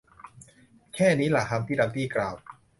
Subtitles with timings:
[0.95, 2.35] แค่นี้ล่ะ ฮัมพ์ตี้ดัมพ์ตี้กล่าว